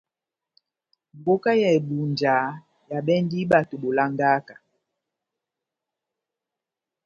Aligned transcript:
Mbóka 1.17 1.51
ya 1.61 1.69
Ebunja 1.77 2.35
ehabɛndi 2.89 3.39
bato 3.51 3.75
bolangaka. 3.83 4.55